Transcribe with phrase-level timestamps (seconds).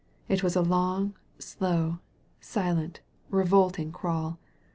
[0.27, 1.99] It was a long, slow,
[2.39, 4.39] silent, revolting crawl.